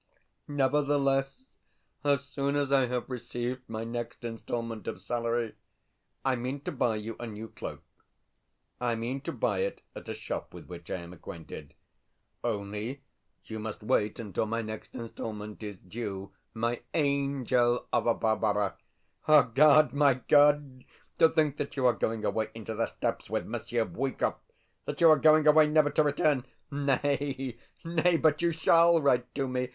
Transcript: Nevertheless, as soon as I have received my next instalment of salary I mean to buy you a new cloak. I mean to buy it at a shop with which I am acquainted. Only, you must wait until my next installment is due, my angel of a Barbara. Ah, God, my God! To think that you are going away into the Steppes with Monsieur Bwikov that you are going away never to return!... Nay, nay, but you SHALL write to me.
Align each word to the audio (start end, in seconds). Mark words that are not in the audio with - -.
Nevertheless, 0.47 1.43
as 2.03 2.23
soon 2.25 2.55
as 2.55 2.71
I 2.71 2.87
have 2.87 3.07
received 3.07 3.69
my 3.69 3.83
next 3.83 4.23
instalment 4.23 4.87
of 4.87 4.99
salary 4.99 5.53
I 6.25 6.35
mean 6.35 6.61
to 6.61 6.71
buy 6.71 6.95
you 6.95 7.15
a 7.19 7.27
new 7.27 7.49
cloak. 7.49 7.83
I 8.79 8.95
mean 8.95 9.21
to 9.21 9.31
buy 9.31 9.59
it 9.59 9.83
at 9.95 10.09
a 10.09 10.15
shop 10.15 10.55
with 10.55 10.65
which 10.65 10.89
I 10.89 11.01
am 11.01 11.13
acquainted. 11.13 11.75
Only, 12.43 13.03
you 13.45 13.59
must 13.59 13.83
wait 13.83 14.17
until 14.17 14.47
my 14.47 14.63
next 14.63 14.95
installment 14.95 15.61
is 15.61 15.77
due, 15.77 16.31
my 16.55 16.81
angel 16.95 17.85
of 17.93 18.07
a 18.07 18.15
Barbara. 18.15 18.77
Ah, 19.27 19.43
God, 19.43 19.93
my 19.93 20.15
God! 20.15 20.83
To 21.19 21.29
think 21.29 21.57
that 21.57 21.77
you 21.77 21.85
are 21.85 21.93
going 21.93 22.25
away 22.25 22.47
into 22.55 22.73
the 22.73 22.87
Steppes 22.87 23.29
with 23.29 23.45
Monsieur 23.45 23.85
Bwikov 23.85 24.33
that 24.85 24.99
you 24.99 25.11
are 25.11 25.19
going 25.19 25.45
away 25.45 25.67
never 25.67 25.91
to 25.91 26.01
return!... 26.01 26.43
Nay, 26.71 27.59
nay, 27.85 28.17
but 28.17 28.41
you 28.41 28.51
SHALL 28.51 28.99
write 28.99 29.31
to 29.35 29.47
me. 29.47 29.69